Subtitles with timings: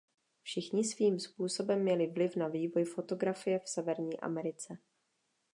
[0.41, 4.77] Všichni svým způsobem měli vliv na vývoj fotografie v Severní Americe.